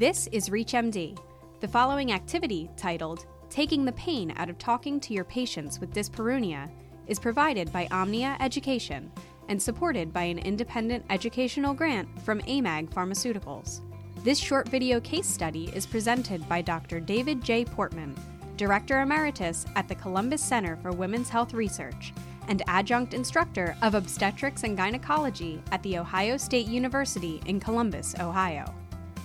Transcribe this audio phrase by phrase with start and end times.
[0.00, 1.18] This is ReachMD.
[1.60, 6.70] The following activity, titled Taking the Pain Out of Talking to Your Patients with Dyspareunia,
[7.06, 9.12] is provided by Omnia Education
[9.50, 13.80] and supported by an independent educational grant from AMAG Pharmaceuticals.
[14.24, 16.98] This short video case study is presented by Dr.
[16.98, 17.66] David J.
[17.66, 18.16] Portman,
[18.56, 22.14] Director Emeritus at the Columbus Center for Women's Health Research
[22.48, 28.74] and adjunct instructor of obstetrics and gynecology at The Ohio State University in Columbus, Ohio.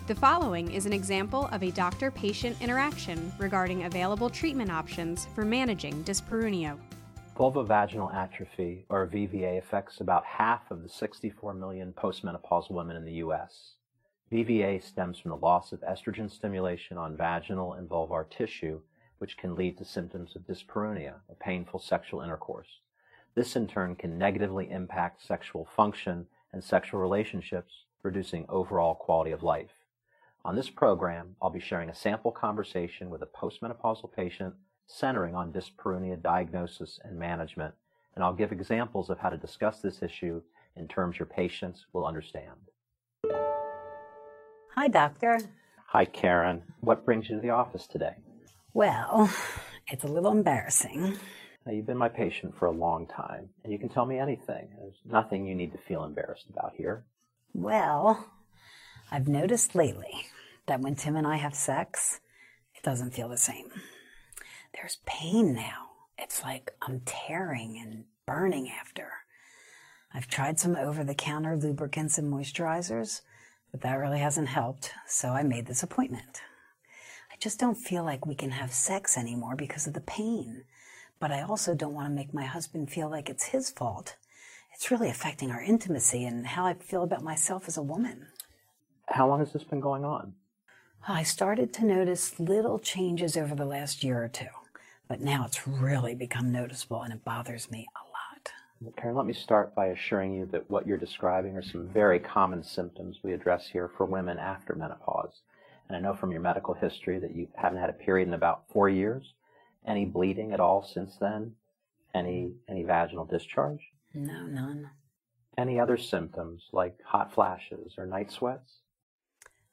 [0.07, 5.43] The following is an example of a doctor patient interaction regarding available treatment options for
[5.43, 6.77] managing dyspareunia.
[7.35, 13.13] Vulvovaginal atrophy, or VVA, affects about half of the 64 million postmenopausal women in the
[13.13, 13.77] U.S.
[14.31, 18.81] VVA stems from the loss of estrogen stimulation on vaginal and vulvar tissue,
[19.17, 22.69] which can lead to symptoms of dyspareunia, or painful sexual intercourse.
[23.33, 29.41] This in turn can negatively impact sexual function and sexual relationships, reducing overall quality of
[29.41, 29.71] life.
[30.45, 34.53] On this program, I'll be sharing a sample conversation with a postmenopausal patient
[34.85, 37.73] centering on dyspareunia diagnosis and management,
[38.13, 40.43] and I'll give examples of how to discuss this issue
[40.75, 42.51] in terms your patients will understand.
[44.75, 45.39] Hi, doctor.
[45.87, 46.61] Hi, Karen.
[46.81, 48.13] What brings you to the office today?
[48.71, 49.31] Well,
[49.87, 51.17] it's a little embarrassing.
[51.65, 54.67] Now, you've been my patient for a long time, and you can tell me anything.
[54.79, 57.03] There's nothing you need to feel embarrassed about here.
[57.55, 58.27] Well,
[59.11, 60.27] I've noticed lately
[60.67, 62.19] that when Tim and I have sex,
[62.73, 63.69] it doesn't feel the same.
[64.73, 65.89] There's pain now.
[66.17, 69.11] It's like I'm tearing and burning after.
[70.13, 73.21] I've tried some over the counter lubricants and moisturizers,
[73.71, 76.41] but that really hasn't helped, so I made this appointment.
[77.31, 80.63] I just don't feel like we can have sex anymore because of the pain,
[81.19, 84.15] but I also don't want to make my husband feel like it's his fault.
[84.73, 88.27] It's really affecting our intimacy and how I feel about myself as a woman.
[89.07, 90.33] How long has this been going on?
[91.07, 94.47] I started to notice little changes over the last year or two,
[95.07, 98.51] but now it's really become noticeable and it bothers me a lot.
[98.81, 102.19] Well, Karen, let me start by assuring you that what you're describing are some very
[102.19, 105.41] common symptoms we address here for women after menopause.
[105.87, 108.63] And I know from your medical history that you haven't had a period in about
[108.73, 109.33] four years.
[109.85, 111.53] Any bleeding at all since then?
[112.15, 113.91] Any any vaginal discharge?
[114.15, 114.89] No, none.
[115.55, 118.79] Any other symptoms like hot flashes or night sweats?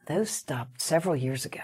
[0.06, 1.60] Those stopped several years ago.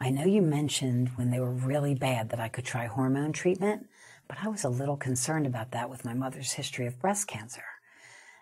[0.00, 3.88] I know you mentioned when they were really bad that I could try hormone treatment,
[4.28, 7.64] but I was a little concerned about that with my mother's history of breast cancer.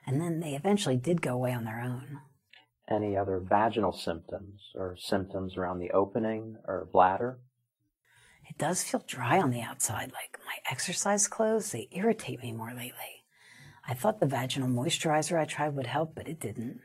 [0.07, 2.21] And then they eventually did go away on their own.
[2.91, 7.39] Any other vaginal symptoms or symptoms around the opening or bladder?
[8.49, 12.75] It does feel dry on the outside, like my exercise clothes, they irritate me more
[12.75, 13.25] lately.
[13.89, 16.81] I thought the vaginal moisturizer I tried would help, but it didn't.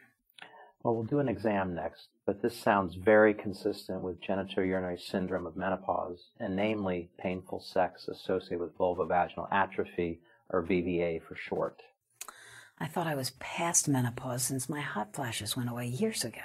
[0.83, 5.57] Well, we'll do an exam next, but this sounds very consistent with genitourinary syndrome of
[5.57, 11.81] menopause, and namely painful sex associated with vulvovaginal atrophy, or VVA for short.
[12.79, 16.39] I thought I was past menopause since my hot flashes went away years ago.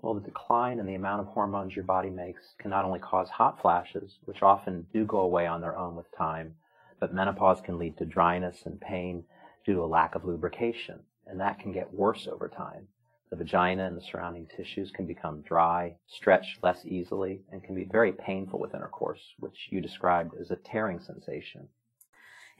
[0.00, 3.28] Well, the decline in the amount of hormones your body makes can not only cause
[3.28, 6.56] hot flashes, which often do go away on their own with time,
[6.98, 9.22] but menopause can lead to dryness and pain
[9.64, 12.88] due to a lack of lubrication, and that can get worse over time.
[13.32, 17.84] The vagina and the surrounding tissues can become dry, stretch less easily, and can be
[17.84, 21.68] very painful with intercourse, which you described as a tearing sensation.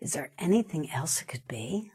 [0.01, 1.93] Is there anything else it could be?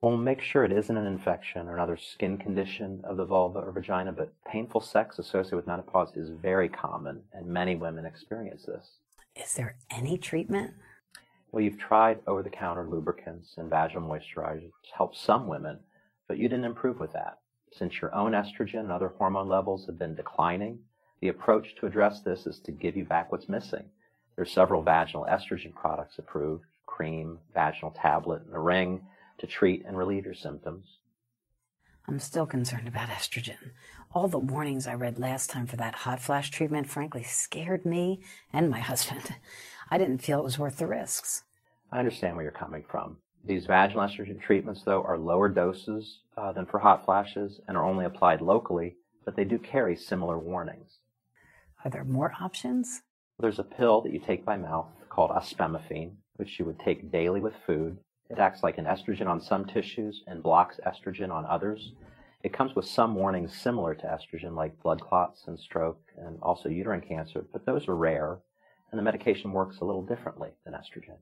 [0.00, 3.70] Well, make sure it isn't an infection or another skin condition of the vulva or
[3.70, 8.98] vagina, but painful sex associated with menopause is very common, and many women experience this.
[9.36, 10.74] Is there any treatment?
[11.52, 15.78] Well, you've tried over the counter lubricants and vaginal moisturizers, which help some women,
[16.26, 17.38] but you didn't improve with that.
[17.78, 20.78] Since your own estrogen and other hormone levels have been declining,
[21.20, 23.84] the approach to address this is to give you back what's missing.
[24.34, 29.02] There are several vaginal estrogen products approved, cream, vaginal tablet, and a ring
[29.38, 30.86] to treat and relieve your symptoms.
[32.08, 33.72] I'm still concerned about estrogen.
[34.14, 38.22] All the warnings I read last time for that hot flash treatment frankly scared me
[38.52, 39.34] and my husband.
[39.90, 41.42] I didn't feel it was worth the risks.
[41.92, 43.18] I understand where you're coming from.
[43.46, 47.84] These vaginal estrogen treatments, though, are lower doses uh, than for hot flashes and are
[47.84, 50.98] only applied locally, but they do carry similar warnings.
[51.84, 53.02] Are there more options?
[53.38, 57.40] There's a pill that you take by mouth called ospemifene, which you would take daily
[57.40, 57.98] with food.
[58.28, 61.92] It acts like an estrogen on some tissues and blocks estrogen on others.
[62.42, 66.68] It comes with some warnings similar to estrogen, like blood clots and stroke and also
[66.68, 68.38] uterine cancer, but those are rare,
[68.90, 71.18] and the medication works a little differently than estrogen.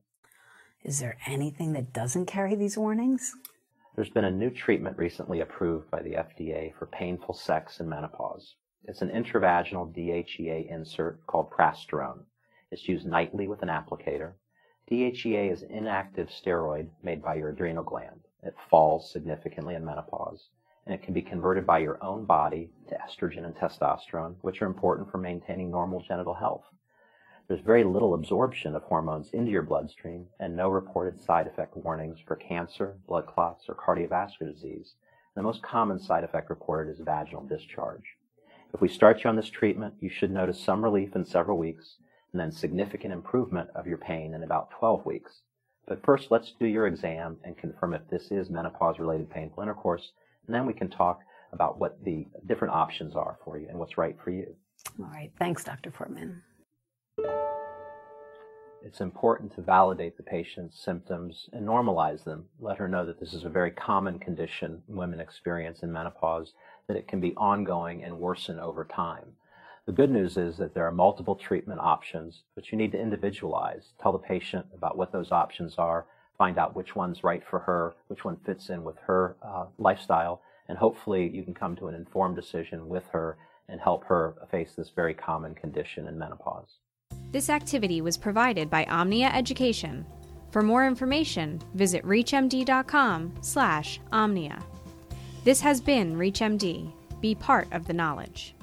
[0.84, 3.32] Is there anything that doesn't carry these warnings?
[3.96, 8.56] There's been a new treatment recently approved by the FDA for painful sex and menopause.
[8.84, 12.24] It's an intravaginal DHEA insert called prasterone.
[12.70, 14.32] It's used nightly with an applicator.
[14.90, 18.20] DHEA is an inactive steroid made by your adrenal gland.
[18.42, 20.50] It falls significantly in menopause,
[20.84, 24.66] and it can be converted by your own body to estrogen and testosterone, which are
[24.66, 26.66] important for maintaining normal genital health.
[27.46, 32.18] There's very little absorption of hormones into your bloodstream and no reported side effect warnings
[32.26, 34.94] for cancer, blood clots, or cardiovascular disease.
[35.36, 38.16] The most common side effect reported is vaginal discharge.
[38.72, 41.96] If we start you on this treatment, you should notice some relief in several weeks
[42.32, 45.42] and then significant improvement of your pain in about 12 weeks.
[45.86, 50.12] But first, let's do your exam and confirm if this is menopause related painful intercourse,
[50.46, 51.20] and then we can talk
[51.52, 54.56] about what the different options are for you and what's right for you.
[54.98, 55.30] All right.
[55.38, 55.90] Thanks, Dr.
[55.90, 56.42] Portman
[58.84, 62.44] it's important to validate the patient's symptoms and normalize them.
[62.60, 66.52] Let her know that this is a very common condition women experience in menopause,
[66.86, 69.36] that it can be ongoing and worsen over time.
[69.86, 73.94] The good news is that there are multiple treatment options, but you need to individualize.
[74.02, 76.04] Tell the patient about what those options are,
[76.36, 80.42] find out which one's right for her, which one fits in with her uh, lifestyle,
[80.68, 84.74] and hopefully you can come to an informed decision with her and help her face
[84.74, 86.80] this very common condition in menopause.
[87.34, 90.06] This activity was provided by Omnia Education.
[90.52, 94.62] For more information, visit reachmd.com/omnia.
[95.42, 96.92] This has been ReachMD.
[97.20, 98.53] Be part of the knowledge.